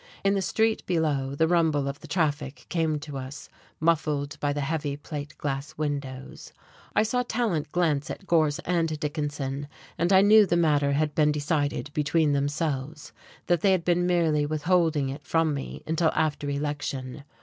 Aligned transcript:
In 0.23 0.33
the 0.33 0.41
street 0.41 0.83
below 0.87 1.35
the 1.35 1.47
rumble 1.47 1.87
of 1.87 1.99
the 1.99 2.07
traffic 2.07 2.65
came 2.69 2.97
to 3.01 3.19
us 3.19 3.49
muffled 3.79 4.35
by 4.39 4.51
the 4.51 4.61
heavy 4.61 4.97
plate 4.97 5.37
glass 5.37 5.77
windows. 5.77 6.53
I 6.95 7.03
saw 7.03 7.21
Tallant 7.21 7.71
glance 7.71 8.09
at 8.09 8.25
Gorse 8.25 8.57
and 8.65 8.99
Dickinson, 8.99 9.67
and 9.99 10.11
I 10.11 10.21
knew 10.21 10.47
the 10.47 10.57
matter 10.57 10.93
had 10.93 11.13
been 11.13 11.31
decided 11.31 11.91
between 11.93 12.31
themselves, 12.31 13.13
that 13.45 13.61
they 13.61 13.73
had 13.73 13.85
been 13.85 14.07
merely 14.07 14.43
withholding 14.43 15.09
it 15.09 15.23
from 15.23 15.53
me 15.53 15.83
until 15.85 16.09
after 16.15 16.49
election. 16.49 17.23